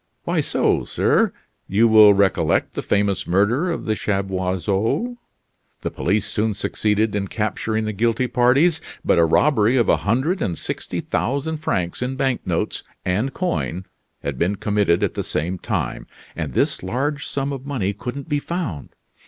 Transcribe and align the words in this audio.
"Why 0.23 0.41
so, 0.41 0.83
sir? 0.83 1.31
You 1.67 1.87
will 1.87 2.15
recollect 2.15 2.73
the 2.73 2.81
famous 2.81 3.27
murder 3.27 3.69
of 3.71 3.85
the 3.85 3.93
Chaboiseaus. 3.95 5.15
The 5.81 5.91
police 5.91 6.25
soon 6.25 6.55
succeeded 6.55 7.15
in 7.15 7.27
capturing 7.27 7.85
the 7.85 7.93
guilty 7.93 8.25
parties; 8.25 8.81
but 9.05 9.19
a 9.19 9.25
robbery 9.25 9.77
of 9.77 9.89
a 9.89 9.97
hundred 9.97 10.41
and 10.41 10.57
sixty 10.57 11.01
thousand 11.01 11.57
francs 11.57 12.01
in 12.01 12.15
bank 12.15 12.41
notes 12.47 12.81
and 13.05 13.31
coin 13.31 13.85
had 14.23 14.39
been 14.39 14.55
committed 14.55 15.03
at 15.03 15.13
the 15.13 15.23
same 15.23 15.59
time, 15.59 16.07
and 16.35 16.53
this 16.53 16.81
large 16.81 17.27
sum 17.27 17.53
of 17.53 17.67
money 17.67 17.93
couldn't 17.93 18.27
be 18.27 18.39
found. 18.39 18.95